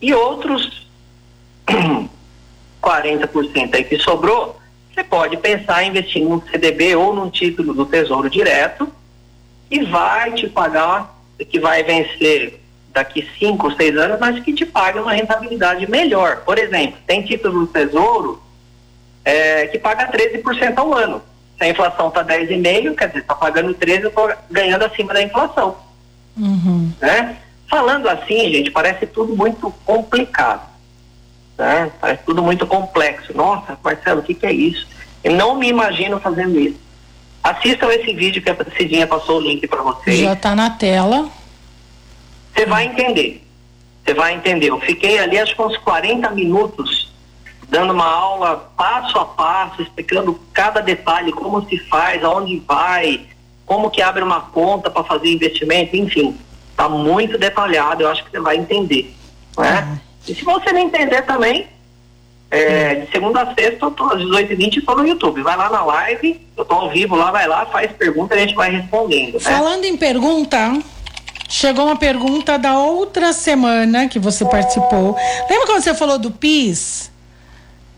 E 0.00 0.12
outros 0.14 0.86
40% 2.82 3.74
aí 3.74 3.84
que 3.84 3.98
sobrou, 3.98 4.58
você 4.94 5.02
pode 5.04 5.36
pensar 5.36 5.82
em 5.82 5.88
investir 5.88 6.22
num 6.22 6.40
CDB 6.40 6.94
ou 6.94 7.14
num 7.14 7.28
título 7.28 7.74
do 7.74 7.84
Tesouro 7.84 8.30
Direto 8.30 8.88
e 9.70 9.84
vai 9.84 10.32
te 10.32 10.48
pagar, 10.48 11.14
que 11.50 11.58
vai 11.58 11.82
vencer 11.82 12.60
daqui 12.92 13.28
cinco, 13.38 13.70
seis 13.72 13.94
anos, 13.96 14.18
mas 14.18 14.42
que 14.42 14.54
te 14.54 14.64
paga 14.64 15.02
uma 15.02 15.12
rentabilidade 15.12 15.90
melhor. 15.90 16.38
Por 16.38 16.58
exemplo, 16.58 16.98
tem 17.06 17.22
título 17.22 17.60
do 17.60 17.66
Tesouro 17.66 18.42
é, 19.24 19.66
que 19.66 19.78
paga 19.78 20.10
13% 20.10 20.78
ao 20.78 20.94
ano. 20.94 21.22
Se 21.58 21.64
a 21.64 21.68
inflação 21.68 22.08
está 22.08 22.24
10,5%, 22.24 22.94
quer 22.94 23.08
dizer, 23.08 23.20
está 23.20 23.34
pagando 23.34 23.74
13%, 23.74 24.00
eu 24.02 24.08
estou 24.08 24.32
ganhando 24.50 24.84
acima 24.84 25.12
da 25.12 25.22
inflação. 25.22 25.76
Uhum. 26.36 26.92
Né? 27.00 27.36
Falando 27.68 28.08
assim, 28.08 28.52
gente, 28.52 28.70
parece 28.70 29.06
tudo 29.06 29.34
muito 29.34 29.72
complicado. 29.84 30.68
Né? 31.58 31.90
Parece 32.00 32.22
tudo 32.24 32.42
muito 32.42 32.66
complexo. 32.66 33.34
Nossa, 33.34 33.78
Marcelo, 33.82 34.20
o 34.20 34.22
que, 34.22 34.34
que 34.34 34.46
é 34.46 34.52
isso? 34.52 34.86
Eu 35.24 35.32
não 35.34 35.56
me 35.56 35.68
imagino 35.68 36.20
fazendo 36.20 36.58
isso. 36.60 36.78
Assistam 37.42 37.88
esse 37.88 38.12
vídeo 38.12 38.42
que 38.42 38.50
a 38.50 38.56
Cidinha 38.76 39.06
passou 39.06 39.38
o 39.38 39.40
link 39.40 39.66
para 39.66 39.82
vocês. 39.82 40.18
Já 40.18 40.32
está 40.32 40.54
na 40.54 40.70
tela. 40.70 41.28
Você 42.54 42.66
vai 42.66 42.86
entender. 42.86 43.46
Você 44.04 44.14
vai 44.14 44.34
entender. 44.34 44.70
Eu 44.70 44.80
fiquei 44.80 45.18
ali 45.18 45.38
acho 45.38 45.54
que 45.54 45.62
uns 45.62 45.76
40 45.78 46.30
minutos 46.30 47.12
dando 47.68 47.92
uma 47.92 48.06
aula 48.06 48.70
passo 48.76 49.18
a 49.18 49.24
passo, 49.24 49.82
explicando 49.82 50.40
cada 50.52 50.80
detalhe, 50.80 51.32
como 51.32 51.66
se 51.68 51.78
faz, 51.78 52.22
aonde 52.24 52.58
vai, 52.60 53.26
como 53.66 53.90
que 53.90 54.00
abre 54.00 54.22
uma 54.22 54.40
conta 54.40 54.88
para 54.88 55.04
fazer 55.04 55.28
investimento, 55.28 55.96
enfim. 55.96 56.36
Está 56.70 56.88
muito 56.88 57.36
detalhado, 57.36 58.04
eu 58.04 58.08
acho 58.08 58.24
que 58.24 58.30
você 58.30 58.40
vai 58.40 58.56
entender. 58.56 59.14
Né? 59.58 59.80
Uhum. 59.82 59.98
E 60.28 60.34
se 60.34 60.44
você 60.44 60.72
não 60.72 60.80
entender 60.80 61.22
também, 61.22 61.66
é, 62.50 62.94
de 62.94 63.10
segunda 63.10 63.42
a 63.42 63.54
sexta, 63.54 63.86
eu 63.86 63.90
tô 63.90 64.04
às 64.04 64.22
18h20 64.22 64.76
estou 64.76 64.96
no 64.96 65.06
YouTube. 65.06 65.42
Vai 65.42 65.56
lá 65.56 65.68
na 65.68 65.84
live, 65.84 66.40
eu 66.56 66.62
estou 66.62 66.78
ao 66.78 66.90
vivo 66.90 67.16
lá, 67.16 67.30
vai 67.30 67.48
lá, 67.48 67.66
faz 67.66 67.90
pergunta 67.92 68.34
e 68.34 68.38
a 68.38 68.40
gente 68.42 68.54
vai 68.54 68.70
respondendo. 68.70 69.34
Né? 69.34 69.40
Falando 69.40 69.84
em 69.84 69.96
pergunta, 69.96 70.78
chegou 71.48 71.86
uma 71.86 71.96
pergunta 71.96 72.58
da 72.58 72.78
outra 72.78 73.32
semana 73.32 74.08
que 74.08 74.18
você 74.18 74.44
participou. 74.44 75.16
Lembra 75.50 75.66
quando 75.66 75.82
você 75.82 75.94
falou 75.94 76.18
do 76.18 76.30
PIS? 76.30 77.10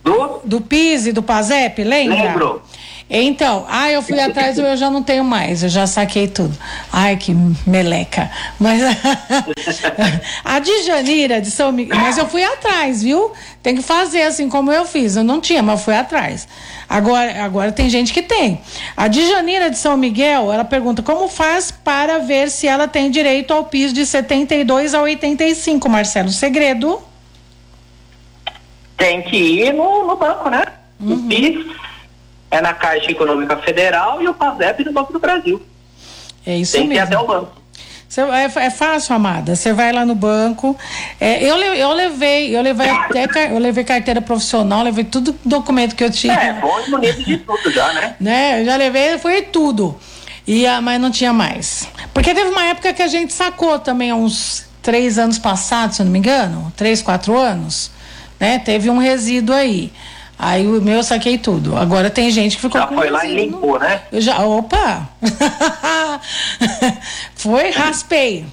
Do? 0.03 0.41
Do 0.45 0.61
PIS 0.63 1.07
e 1.07 1.13
do 1.13 1.23
PASEP, 1.23 1.85
lembra? 1.85 2.17
Lembro. 2.17 2.63
Então, 3.11 3.65
ah, 3.69 3.91
eu 3.91 4.03
fui 4.03 4.21
atrás, 4.21 4.59
eu 4.59 4.77
já 4.77 4.91
não 4.91 5.03
tenho 5.03 5.25
mais, 5.25 5.63
eu 5.63 5.69
já 5.71 5.87
saquei 5.87 6.29
tudo. 6.29 6.55
Ai, 6.93 7.17
que 7.17 7.35
meleca. 7.67 8.31
Mas 8.59 8.83
a 10.45 10.59
de 10.59 10.83
Janira, 10.83 11.41
de 11.41 11.51
São 11.51 11.73
Miguel, 11.73 11.97
mas 11.99 12.19
eu 12.19 12.29
fui 12.29 12.45
atrás, 12.45 13.03
viu? 13.03 13.33
Tem 13.63 13.75
que 13.77 13.83
fazer 13.83 14.23
assim 14.23 14.51
como 14.51 14.71
eu 14.71 14.85
fiz. 14.85 15.17
Eu 15.17 15.25
não 15.25 15.41
tinha, 15.41 15.63
mas 15.63 15.83
fui 15.83 15.95
atrás. 15.95 16.47
Agora, 16.87 17.43
agora 17.43 17.73
tem 17.73 17.89
gente 17.89 18.13
que 18.13 18.21
tem. 18.21 18.61
A 18.95 19.09
de 19.09 19.27
Janira 19.27 19.71
de 19.71 19.79
São 19.79 19.97
Miguel, 19.97 20.53
ela 20.53 20.65
pergunta 20.65 21.03
como 21.03 21.29
faz 21.29 21.71
para 21.71 22.19
ver 22.19 22.51
se 22.51 22.67
ela 22.67 22.87
tem 22.87 23.11
direito 23.11 23.55
ao 23.55 23.65
PIS 23.65 23.93
de 23.95 24.05
72 24.05 24.93
a 24.93 25.01
85, 25.01 25.89
Marcelo. 25.89 26.29
Segredo? 26.29 27.01
Tem 28.99 29.23
que 29.23 29.37
ir 29.37 29.73
no, 29.73 30.07
no 30.07 30.17
banco, 30.17 30.51
né? 30.51 30.65
Uhum. 31.01 31.15
O 31.15 31.29
PIS 31.29 31.67
é 32.51 32.61
na 32.61 32.75
Caixa 32.75 33.11
Econômica 33.11 33.57
Federal 33.59 34.23
e 34.23 34.29
o 34.29 34.35
PASEP 34.35 34.85
no 34.85 34.93
Banco 34.93 35.13
do 35.13 35.19
Brasil. 35.19 35.63
É 36.47 36.57
isso 36.57 36.73
Tem 36.73 36.87
mesmo. 36.87 37.07
Tem 37.07 37.07
que 37.07 37.15
ir 37.15 37.17
até 37.17 37.19
o 37.19 37.27
banco. 37.27 37.59
Cê, 38.09 38.23
é, 38.23 38.45
é, 38.45 38.71
fácil, 38.71 39.15
amada. 39.15 39.55
Você 39.55 39.73
vai 39.75 39.93
lá 39.93 40.07
no 40.07 40.15
banco. 40.15 40.75
É, 41.21 41.45
eu, 41.45 41.57
eu 41.57 41.93
levei, 41.93 42.57
eu 42.57 42.63
levei 42.63 42.89
até 42.89 43.53
eu 43.53 43.59
levei 43.59 43.85
carteira 43.85 44.23
profissional, 44.23 44.83
levei 44.83 45.05
tudo 45.05 45.39
documento 45.45 45.95
que 45.95 46.03
eu 46.03 46.11
tinha. 46.11 46.33
É, 46.33 46.55
bom 46.55 46.81
e 46.81 46.91
bonito 46.91 47.23
de 47.23 47.37
tudo 47.37 47.71
já, 47.71 47.93
né? 47.93 48.17
né? 48.21 48.61
Eu 48.63 48.65
já 48.65 48.77
levei, 48.77 49.19
foi 49.19 49.43
tudo. 49.43 49.99
E, 50.47 50.67
ah, 50.67 50.81
mas 50.81 50.99
não 50.99 51.11
tinha 51.11 51.35
mais. 51.35 51.87
Porque 52.15 52.35
teve 52.35 52.49
uma 52.49 52.65
época 52.65 52.95
que 52.95 53.03
a 53.03 53.09
gente 53.09 53.35
sacou 53.35 53.79
também, 53.79 54.11
há 54.11 54.17
uns 54.17 54.67
três 54.81 55.19
anos 55.19 55.39
passados, 55.39 55.97
se 55.97 56.03
eu 56.03 56.07
não 56.07 56.13
me 56.13 56.19
engano, 56.19 56.73
três, 56.75 57.03
quatro 57.03 57.37
anos, 57.37 57.91
né? 58.41 58.59
Teve 58.59 58.89
um 58.89 58.97
resíduo 58.97 59.55
aí. 59.55 59.93
Aí 60.39 60.67
o 60.67 60.81
meu 60.81 60.97
eu 60.97 61.03
saquei 61.03 61.37
tudo. 61.37 61.77
Agora 61.77 62.09
tem 62.09 62.31
gente 62.31 62.57
que 62.57 62.63
ficou 62.63 62.81
já 62.81 62.87
foi 62.87 63.11
lá 63.11 63.27
e 63.27 63.35
limpou, 63.35 63.79
né? 63.79 64.03
Eu 64.13 64.21
já, 64.21 64.39
opa! 64.45 65.09
foi, 67.35 67.71
raspei. 67.71 68.47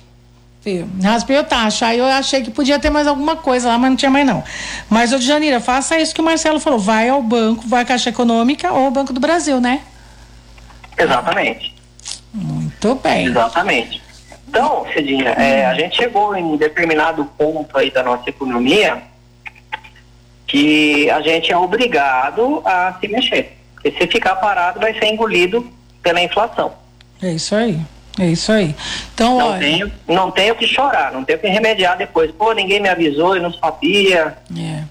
Raspei 1.03 1.37
o 1.37 1.43
taxa. 1.43 1.85
Aí 1.87 1.99
eu 1.99 2.05
achei 2.05 2.41
que 2.41 2.49
podia 2.49 2.79
ter 2.79 2.89
mais 2.89 3.05
alguma 3.05 3.35
coisa 3.35 3.67
lá, 3.67 3.77
mas 3.77 3.91
não 3.91 3.97
tinha 3.97 4.09
mais 4.09 4.25
não. 4.25 4.43
Mas, 4.89 5.13
ô 5.13 5.19
Janira, 5.19 5.59
faça 5.59 5.99
isso 5.99 6.15
que 6.15 6.21
o 6.21 6.23
Marcelo 6.23 6.59
falou. 6.59 6.79
Vai 6.79 7.07
ao 7.07 7.21
banco, 7.21 7.67
vai 7.67 7.83
à 7.83 7.85
Caixa 7.85 8.09
Econômica 8.09 8.71
ou 8.71 8.85
ao 8.85 8.91
Banco 8.91 9.13
do 9.13 9.19
Brasil, 9.19 9.61
né? 9.61 9.81
Exatamente. 10.97 11.75
Muito 12.33 12.95
bem. 12.95 13.27
Exatamente. 13.27 14.01
Então, 14.47 14.85
Cidinha, 14.91 15.29
é, 15.31 15.65
a 15.65 15.75
gente 15.75 15.97
chegou 15.97 16.35
em 16.35 16.57
determinado 16.57 17.25
ponto 17.37 17.77
aí 17.77 17.91
da 17.91 18.01
nossa 18.01 18.29
economia 18.29 19.03
que 20.55 21.09
a 21.09 21.19
gente 21.19 21.51
é 21.51 21.57
obrigado 21.57 22.61
a 22.63 22.95
se 22.97 23.09
mexer. 23.09 23.57
Porque 23.73 23.91
se 23.91 24.07
ficar 24.07 24.35
parado, 24.37 24.79
vai 24.79 24.97
ser 24.97 25.07
engolido 25.07 25.69
pela 26.01 26.21
inflação. 26.21 26.71
É 27.21 27.31
isso 27.31 27.53
aí. 27.53 27.77
É 28.17 28.27
isso 28.27 28.53
aí. 28.53 28.73
Então, 29.13 29.37
não 29.37 29.49
olha... 29.49 29.59
tenho, 29.59 29.91
não 30.07 30.31
tenho 30.31 30.55
que 30.55 30.65
chorar, 30.65 31.11
não 31.11 31.25
tenho 31.25 31.39
que 31.39 31.47
remediar 31.47 31.97
depois. 31.97 32.31
Pô, 32.31 32.53
ninguém 32.53 32.79
me 32.79 32.87
avisou, 32.87 33.35
eu 33.35 33.43
não 33.43 33.51
sabia. 33.51 34.37
É. 34.57 34.83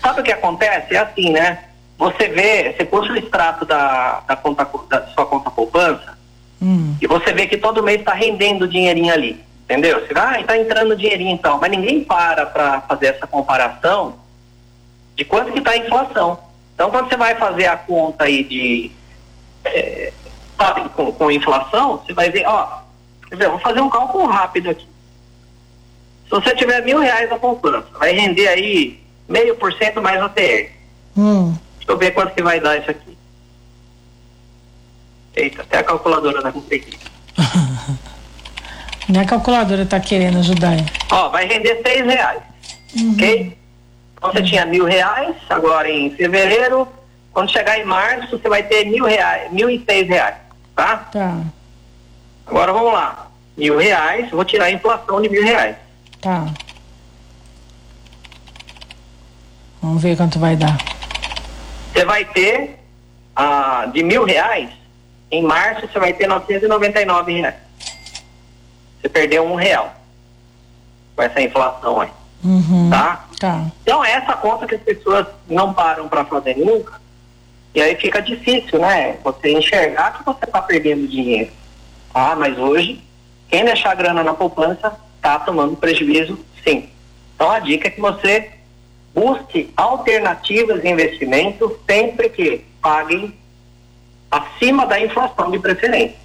Sabe 0.00 0.22
o 0.22 0.24
que 0.24 0.32
acontece? 0.32 0.96
É 0.96 0.98
assim, 0.98 1.30
né? 1.30 1.66
Você 1.96 2.26
vê, 2.26 2.74
você 2.76 2.84
puxa 2.84 3.12
o 3.12 3.16
extrato 3.16 3.64
da, 3.64 4.24
da, 4.26 4.34
conta, 4.34 4.68
da 4.88 5.06
sua 5.06 5.24
conta 5.24 5.52
poupança 5.52 6.18
hum. 6.60 6.96
e 7.00 7.06
você 7.06 7.32
vê 7.32 7.46
que 7.46 7.56
todo 7.56 7.80
mês 7.80 8.00
está 8.00 8.12
rendendo 8.12 8.66
dinheirinho 8.66 9.14
ali. 9.14 9.40
Entendeu? 9.66 10.00
Você 10.00 10.12
vai, 10.12 10.38
ah, 10.38 10.40
está 10.40 10.58
entrando 10.58 10.96
dinheirinho 10.96 11.30
então. 11.30 11.60
Mas 11.60 11.70
ninguém 11.70 12.02
para 12.02 12.44
para 12.44 12.80
fazer 12.80 13.06
essa 13.06 13.26
comparação 13.28 14.20
de 15.16 15.24
quanto 15.24 15.52
que 15.52 15.58
está 15.58 15.72
a 15.72 15.76
inflação. 15.76 16.38
Então, 16.74 16.90
quando 16.90 17.08
você 17.08 17.16
vai 17.16 17.34
fazer 17.36 17.66
a 17.66 17.76
conta 17.76 18.24
aí 18.24 18.44
de, 18.44 18.90
é, 19.64 20.12
sabe, 20.56 20.88
com, 20.90 21.12
com 21.12 21.30
inflação, 21.30 21.98
você 21.98 22.12
vai 22.12 22.30
ver, 22.30 22.46
ó, 22.46 22.80
quer 23.28 23.36
dizer, 23.36 23.50
vou 23.50 23.58
fazer 23.60 23.80
um 23.80 23.90
cálculo 23.90 24.26
rápido 24.26 24.70
aqui. 24.70 24.86
Se 26.24 26.30
você 26.30 26.54
tiver 26.54 26.82
mil 26.82 26.98
reais 26.98 27.28
na 27.28 27.38
poupança, 27.38 27.86
vai 27.98 28.12
render 28.12 28.48
aí 28.48 29.02
meio 29.28 29.54
por 29.56 29.72
cento 29.74 30.00
mais 30.00 30.20
a 30.20 30.28
TR. 30.28 30.70
Hum. 31.16 31.54
Deixa 31.76 31.92
eu 31.92 31.98
ver 31.98 32.12
quanto 32.12 32.34
que 32.34 32.42
vai 32.42 32.58
dar 32.58 32.78
isso 32.78 32.90
aqui. 32.90 33.18
Eita, 35.34 35.62
até 35.62 35.78
a 35.78 35.84
calculadora 35.84 36.42
da 36.42 36.48
aqui. 36.48 36.98
Minha 39.08 39.24
calculadora 39.26 39.82
está 39.82 39.98
querendo 40.00 40.38
ajudar. 40.38 40.76
Ó, 41.10 41.28
vai 41.28 41.46
render 41.46 41.80
seis 41.84 42.06
reais. 42.06 42.42
Uhum. 42.96 43.12
Ok? 43.12 43.58
Então 44.22 44.32
você 44.32 44.42
tinha 44.44 44.64
mil 44.64 44.84
reais, 44.84 45.34
agora 45.50 45.90
em 45.90 46.08
fevereiro, 46.14 46.86
quando 47.32 47.50
chegar 47.50 47.76
em 47.76 47.84
março, 47.84 48.38
você 48.38 48.48
vai 48.48 48.62
ter 48.62 48.84
mil 48.84 49.04
reais, 49.04 49.50
mil 49.50 49.68
e 49.68 49.84
seis 49.84 50.06
reais, 50.06 50.36
tá? 50.76 50.98
Tá. 51.10 51.40
Agora 52.46 52.72
vamos 52.72 52.92
lá. 52.92 53.26
Mil 53.56 53.76
reais, 53.76 54.30
vou 54.30 54.44
tirar 54.44 54.66
a 54.66 54.70
inflação 54.70 55.20
de 55.20 55.28
mil 55.28 55.42
reais. 55.42 55.74
Tá. 56.20 56.46
Vamos 59.82 60.00
ver 60.00 60.16
quanto 60.16 60.38
vai 60.38 60.54
dar. 60.54 60.78
Você 61.92 62.04
vai 62.04 62.24
ter 62.24 62.78
ah, 63.34 63.90
de 63.92 64.04
mil 64.04 64.24
reais, 64.24 64.70
em 65.32 65.42
março 65.42 65.88
você 65.88 65.98
vai 65.98 66.12
ter 66.12 66.28
999 66.28 67.40
reais. 67.40 67.56
Você 69.00 69.08
perdeu 69.08 69.44
um 69.44 69.56
real 69.56 69.92
com 71.16 71.22
essa 71.24 71.42
inflação 71.42 72.00
aí. 72.00 72.10
Uhum. 72.44 72.88
Tá? 72.88 73.26
Tá. 73.42 73.66
Então, 73.82 74.04
essa 74.04 74.34
conta 74.34 74.68
que 74.68 74.76
as 74.76 74.82
pessoas 74.82 75.26
não 75.48 75.74
param 75.74 76.08
para 76.08 76.24
fazer 76.24 76.56
nunca, 76.56 77.00
e 77.74 77.82
aí 77.82 77.96
fica 77.96 78.22
difícil, 78.22 78.78
né? 78.78 79.16
Você 79.24 79.50
enxergar 79.50 80.16
que 80.16 80.24
você 80.24 80.44
está 80.44 80.62
perdendo 80.62 81.08
dinheiro. 81.08 81.50
Ah, 82.14 82.36
mas 82.36 82.56
hoje, 82.56 83.02
quem 83.48 83.64
deixar 83.64 83.90
a 83.90 83.94
grana 83.96 84.22
na 84.22 84.32
poupança 84.32 84.96
está 85.16 85.40
tomando 85.40 85.76
prejuízo, 85.76 86.38
sim. 86.62 86.88
Então, 87.34 87.50
a 87.50 87.58
dica 87.58 87.88
é 87.88 87.90
que 87.90 88.00
você 88.00 88.48
busque 89.12 89.72
alternativas 89.76 90.80
de 90.80 90.88
investimento 90.88 91.80
sempre 91.84 92.28
que 92.28 92.64
paguem 92.80 93.34
acima 94.30 94.86
da 94.86 95.00
inflação 95.00 95.50
de 95.50 95.58
preferência. 95.58 96.16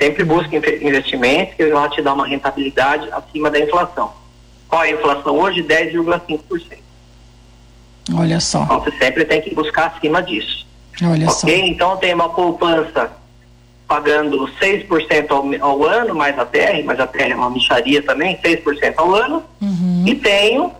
Sempre 0.00 0.22
busque 0.22 0.54
investimentos 0.54 1.56
que 1.56 1.66
vão 1.66 1.90
te 1.90 2.00
dar 2.02 2.14
uma 2.14 2.28
rentabilidade 2.28 3.10
acima 3.10 3.50
da 3.50 3.58
inflação. 3.58 4.25
Qual 4.68 4.82
é 4.84 4.88
a 4.88 4.92
inflação 4.92 5.38
hoje? 5.38 5.62
10,5%. 5.62 6.78
Olha 8.14 8.38
só. 8.40 8.62
Então 8.64 8.80
você 8.80 8.92
sempre 8.98 9.24
tem 9.24 9.40
que 9.40 9.54
buscar 9.54 9.86
acima 9.96 10.22
disso. 10.22 10.66
Olha 11.02 11.28
ok? 11.28 11.30
só. 11.30 11.48
Então 11.48 11.96
tem 11.96 12.14
uma 12.14 12.28
poupança 12.28 13.10
pagando 13.88 14.48
6% 14.60 15.30
ao, 15.30 15.68
ao 15.70 15.84
ano, 15.84 16.14
mais 16.14 16.36
a 16.38 16.44
TR, 16.44 16.82
mas 16.84 16.98
a 16.98 17.06
TR 17.06 17.30
é 17.30 17.34
uma 17.36 17.50
micharia 17.50 18.02
também, 18.02 18.36
6% 18.38 18.94
ao 18.96 19.14
ano, 19.14 19.44
Uhum. 19.60 20.04
e 20.06 20.14
tenho 20.16 20.72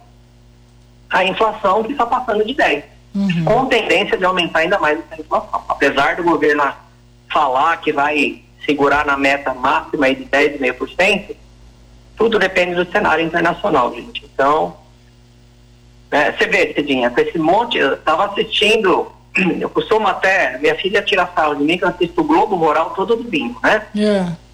a 1.11 1.25
inflação 1.25 1.85
que 1.85 1.93
está 1.93 2.05
passando 2.05 2.45
de 2.45 2.53
10%, 2.55 2.83
Uhum. 3.15 3.45
com 3.45 3.67
tendência 3.67 4.19
de 4.19 4.25
aumentar 4.25 4.59
ainda 4.61 4.79
mais 4.79 4.99
essa 5.11 5.21
inflação. 5.21 5.63
Apesar 5.69 6.17
do 6.17 6.25
governo 6.25 6.65
falar 7.33 7.77
que 7.79 7.93
vai 7.93 8.43
segurar 8.65 9.07
na 9.07 9.17
meta 9.17 9.55
máxima 9.55 10.13
de 10.13 10.25
10,5%, 10.25 11.37
tudo 12.17 12.39
depende 12.39 12.75
do 12.75 12.91
cenário 12.91 13.25
internacional, 13.25 13.95
gente. 13.95 14.25
Então, 14.25 14.77
é, 16.11 16.33
você 16.33 16.47
vê, 16.47 16.73
Cidinha, 16.73 17.11
com 17.11 17.21
esse 17.21 17.39
monte, 17.39 17.79
eu 17.79 17.95
estava 17.95 18.27
assistindo, 18.27 19.13
eu 19.61 19.69
costumo 19.69 20.07
até, 20.07 20.59
minha 20.59 20.75
filha 20.77 21.03
tira 21.03 21.29
sarro 21.35 21.57
de 21.57 21.65
mim 21.65 21.77
que 21.77 21.85
eu 21.85 21.89
assisto 21.89 22.21
o 22.21 22.25
Globo 22.25 22.57
Rural 22.57 22.91
todo 22.91 23.17
domingo, 23.17 23.61
né? 23.63 23.87
É. 23.97 24.47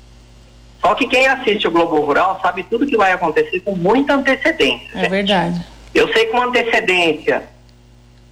Só 0.80 0.94
que 0.96 1.06
quem 1.06 1.28
assiste 1.28 1.68
o 1.68 1.70
Globo 1.70 2.00
Rural 2.00 2.40
sabe 2.42 2.64
tudo 2.64 2.86
que 2.86 2.96
vai 2.96 3.12
acontecer 3.12 3.60
com 3.60 3.76
muita 3.76 4.14
antecedência. 4.14 4.88
É 4.94 5.00
gente. 5.02 5.10
verdade. 5.10 5.66
Eu 5.94 6.12
sei 6.12 6.26
com 6.26 6.42
antecedência 6.42 7.44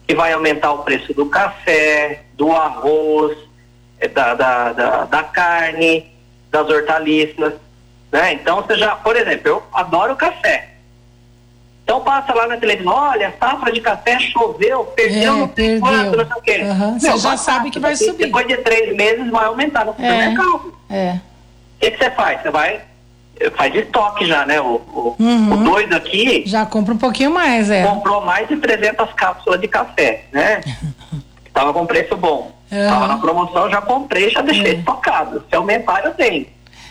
que 0.08 0.14
vai 0.14 0.32
aumentar 0.32 0.72
o 0.72 0.78
preço 0.78 1.14
do 1.14 1.26
café, 1.26 2.24
do 2.34 2.50
arroz, 2.50 3.38
eh, 4.00 4.08
da, 4.08 4.34
da, 4.34 4.72
da, 4.72 5.04
da 5.04 5.22
carne, 5.22 6.10
das 6.50 6.68
hortaliças, 6.68 7.52
né? 8.12 8.32
Então 8.34 8.56
você 8.62 8.76
já, 8.76 8.96
por 8.96 9.16
exemplo, 9.16 9.48
eu 9.48 9.62
adoro 9.72 10.16
café. 10.16 10.68
Então 11.84 12.00
passa 12.02 12.32
lá 12.32 12.46
na 12.46 12.56
televisão, 12.56 12.92
olha, 12.92 13.34
safra 13.40 13.72
de 13.72 13.80
café 13.80 14.18
choveu, 14.20 14.84
perdeu 14.94 15.22
É, 15.34 15.36
não 15.38 15.52
sei 15.54 15.80
quanto, 15.80 16.16
não 16.18 16.26
sei 16.26 16.36
o 16.36 16.42
quê. 16.42 16.60
Aham, 16.64 16.98
você 16.98 17.18
já 17.18 17.36
sabe 17.36 17.70
que 17.70 17.80
vai 17.80 17.96
subir. 17.96 18.26
Depois 18.26 18.46
de 18.46 18.56
três 18.58 18.94
meses 18.96 19.28
vai 19.30 19.44
aumentar 19.46 19.84
no 19.84 19.92
supermercado. 19.92 20.74
É. 20.88 21.12
O 21.14 21.80
que 21.80 21.90
que 21.90 21.98
você 21.98 22.10
faz? 22.12 22.40
Você 22.42 22.50
vai, 22.50 22.80
faz 23.56 23.74
estoque 23.74 24.24
já, 24.26 24.46
né? 24.46 24.60
O, 24.60 24.66
o, 24.74 25.16
Uhum. 25.18 25.52
o 25.52 25.56
doido 25.64 25.94
aqui 25.96 26.44
Já 26.46 26.64
compra 26.64 26.94
um 26.94 26.98
pouquinho 26.98 27.32
mais, 27.32 27.68
é. 27.70 27.82
comprou 27.84 28.20
mais 28.20 28.46
de 28.48 28.56
300 28.56 29.12
cápsulas 29.14 29.60
de 29.60 29.66
café, 29.66 30.24
né? 30.32 30.60
Tava 31.52 31.72
com 31.72 31.84
preço 31.86 32.16
bom. 32.16 32.52
Aham. 32.72 32.88
Tava 32.88 33.08
na 33.08 33.18
promoção, 33.18 33.68
já 33.68 33.80
comprei, 33.82 34.30
já 34.30 34.40
deixei 34.42 34.66
É. 34.66 34.74
estocado. 34.74 35.42
Se 35.50 35.56
aumentar, 35.56 36.04
eu 36.04 36.14
tenho. 36.14 36.46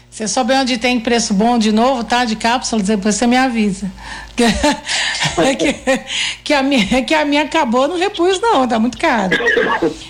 Você 0.10 0.28
souber 0.28 0.60
onde 0.60 0.78
tem 0.78 1.00
preço 1.00 1.34
bom 1.34 1.58
de 1.58 1.72
novo, 1.72 2.04
tá? 2.04 2.26
De 2.26 2.36
cápsula, 2.36 2.82
depois 2.82 3.16
você 3.16 3.28
me 3.28 3.38
avisa. 3.38 3.90
Que, 5.58 5.74
que, 6.44 6.54
a 6.54 6.64
minha, 6.64 7.04
que 7.04 7.14
a 7.14 7.24
minha 7.24 7.44
acabou, 7.44 7.88
não 7.88 7.98
repus, 7.98 8.40
não, 8.42 8.68
tá 8.68 8.80
muito 8.80 8.98
caro. 8.98 9.38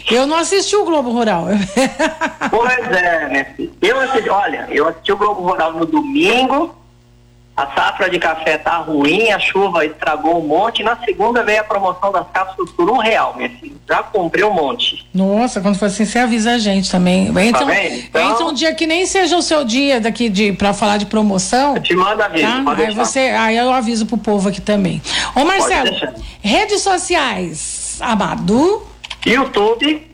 Eu 0.09 0.25
não 0.25 0.37
assisti 0.37 0.75
o 0.75 0.85
Globo 0.85 1.11
Rural. 1.11 1.47
Pois 2.49 2.79
é, 2.91 3.27
né? 3.29 3.55
Eu 3.81 3.99
assisti, 3.99 4.29
olha, 4.29 4.67
eu 4.69 4.87
assisti 4.87 5.11
o 5.11 5.17
Globo 5.17 5.41
Rural 5.41 5.73
no 5.73 5.85
domingo, 5.85 6.75
a 7.61 7.75
safra 7.75 8.09
de 8.09 8.17
café 8.19 8.57
tá 8.57 8.77
ruim, 8.77 9.29
a 9.31 9.39
chuva 9.39 9.85
estragou 9.85 10.41
um 10.41 10.47
monte, 10.47 10.81
na 10.83 10.95
segunda 11.03 11.43
veio 11.43 11.59
a 11.61 11.63
promoção 11.63 12.11
das 12.11 12.25
cápsulas 12.31 12.71
por 12.71 12.89
um 12.89 12.97
real, 12.97 13.35
minha 13.35 13.49
filha. 13.49 13.75
Já 13.87 14.01
comprei 14.03 14.43
um 14.43 14.53
monte. 14.53 15.05
Nossa, 15.13 15.59
quando 15.59 15.77
for 15.77 15.85
assim, 15.85 16.05
você 16.05 16.19
avisa 16.19 16.51
a 16.51 16.57
gente 16.57 16.89
também. 16.91 17.27
Entra, 17.27 17.65
vendo? 17.65 17.95
Então- 17.95 18.31
entra 18.31 18.45
um 18.45 18.53
dia 18.53 18.73
que 18.73 18.85
nem 18.87 19.05
seja 19.05 19.35
o 19.35 19.41
seu 19.41 19.63
dia 19.65 19.99
daqui 19.99 20.29
de 20.29 20.53
para 20.53 20.73
falar 20.73 20.97
de 20.97 21.05
promoção. 21.07 21.75
Eu 21.75 21.81
te 21.83 21.95
mando 21.95 22.21
aviso, 22.23 22.45
Tá? 22.45 22.61
pode 22.63 22.81
Aí 22.81 22.87
deixar. 22.87 23.05
você, 23.05 23.19
aí 23.19 23.57
eu 23.57 23.73
aviso 23.73 24.05
pro 24.05 24.17
povo 24.17 24.47
aqui 24.49 24.61
também. 24.61 25.01
Ô 25.35 25.43
Marcelo, 25.43 25.89
redes 26.41 26.81
sociais, 26.81 27.99
Amado, 28.01 28.83
YouTube. 29.25 30.07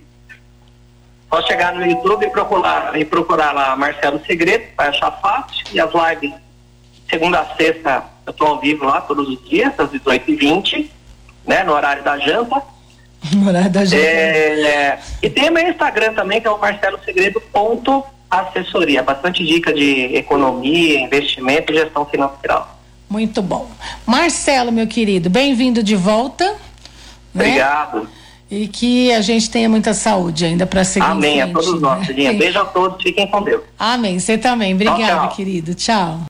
Só 1.29 1.41
chegar 1.43 1.73
no 1.75 1.85
YouTube 1.85 2.25
e 2.25 2.29
procurar, 2.29 2.97
e 2.97 3.03
procurar 3.03 3.51
lá 3.51 3.75
Marcelo 3.75 4.21
Segredo, 4.25 4.63
vai 4.77 4.87
achar 4.87 5.11
fácil. 5.21 5.65
E 5.73 5.79
as 5.79 5.89
lives, 5.93 6.33
segunda 7.09 7.39
a 7.39 7.55
sexta, 7.55 8.03
eu 8.25 8.31
estou 8.31 8.47
ao 8.47 8.59
vivo 8.59 8.85
lá 8.85 9.01
todos 9.01 9.27
os 9.29 9.43
dias, 9.49 9.73
às 9.79 9.89
18h20, 9.91 10.87
né, 11.45 11.63
no 11.63 11.73
horário 11.73 12.03
da 12.03 12.17
janta. 12.17 12.61
horário 13.47 13.69
da 13.71 13.85
gente. 13.85 14.01
É, 14.01 14.99
e 15.21 15.29
tem 15.29 15.49
meu 15.49 15.67
Instagram 15.67 16.13
também, 16.13 16.41
que 16.41 16.47
é 16.47 16.51
o 16.51 16.59
Marcelo 16.59 16.99
Segredo 17.03 17.41
ponto 17.51 18.03
assessoria. 18.29 19.01
Bastante 19.03 19.45
dica 19.45 19.73
de 19.73 20.15
economia, 20.15 20.99
investimento 20.99 21.71
e 21.71 21.75
gestão 21.75 22.05
financeira. 22.05 22.63
Muito 23.09 23.41
bom. 23.41 23.69
Marcelo, 24.05 24.71
meu 24.71 24.87
querido, 24.87 25.29
bem-vindo 25.29 25.81
de 25.83 25.95
volta. 25.95 26.43
né? 27.33 27.47
Obrigado. 27.47 28.09
E 28.49 28.67
que 28.67 29.11
a 29.11 29.21
gente 29.21 29.49
tenha 29.49 29.67
muita 29.67 29.93
saúde 29.93 30.45
ainda 30.45 30.65
para 30.67 30.83
seguir. 30.83 31.05
Amém. 31.05 31.41
A 31.41 31.45
frente, 31.45 31.53
todos 31.53 31.81
né? 31.81 31.87
nós, 31.87 32.05
Cidinha. 32.05 32.33
Beijo 32.33 32.59
a 32.59 32.65
todos. 32.65 33.01
Fiquem 33.01 33.27
com 33.27 33.41
Deus. 33.41 33.63
Amém. 33.77 34.19
Você 34.19 34.37
também. 34.37 34.73
Obrigada, 34.73 35.03
Tchau, 35.03 35.19
tchau. 35.27 35.35
querido. 35.35 35.73
Tchau. 35.73 36.19